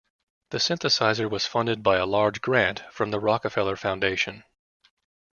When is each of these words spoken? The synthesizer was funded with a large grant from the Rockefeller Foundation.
The 0.49 0.57
synthesizer 0.57 1.29
was 1.29 1.45
funded 1.45 1.85
with 1.85 1.99
a 1.99 2.07
large 2.07 2.41
grant 2.41 2.83
from 2.91 3.11
the 3.11 3.19
Rockefeller 3.19 3.75
Foundation. 3.75 4.43